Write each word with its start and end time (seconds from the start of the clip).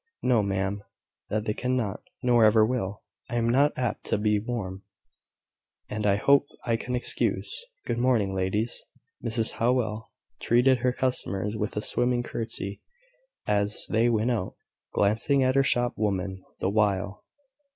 "No, 0.23 0.41
ma'am, 0.41 0.81
that 1.29 1.45
they 1.45 1.53
cannot, 1.53 2.01
nor 2.23 2.43
ever 2.43 2.65
will. 2.65 3.03
I 3.29 3.35
am 3.35 3.47
not 3.47 3.77
apt 3.77 4.03
to 4.05 4.17
be 4.17 4.39
warm, 4.39 4.81
and 5.89 6.07
I 6.07 6.15
hope 6.15 6.47
I 6.65 6.75
can 6.75 6.95
excuse... 6.95 7.55
Good 7.85 7.99
morning, 7.99 8.33
ladies." 8.33 8.83
Mrs 9.23 9.51
Howell 9.51 10.09
treated 10.39 10.79
her 10.79 10.91
customers 10.91 11.55
with 11.55 11.77
a 11.77 11.83
swimming 11.83 12.23
curtsey 12.23 12.81
as 13.45 13.85
they 13.91 14.09
went 14.09 14.31
out, 14.31 14.55
glancing 14.91 15.43
at 15.43 15.53
her 15.53 15.61
shop 15.61 15.93
woman 15.99 16.43
the 16.61 16.71
while. 16.71 17.23